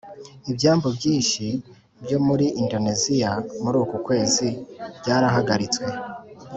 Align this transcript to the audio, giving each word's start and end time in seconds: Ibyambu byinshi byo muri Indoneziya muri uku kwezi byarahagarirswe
Ibyambu 0.49 0.87
byinshi 0.97 1.45
byo 2.03 2.17
muri 2.27 2.45
Indoneziya 2.61 3.31
muri 3.63 3.75
uku 3.83 3.95
kwezi 4.05 4.47
byarahagarirswe 4.99 5.87